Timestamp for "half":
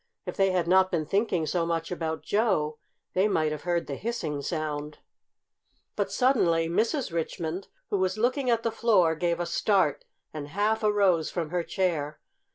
10.47-10.81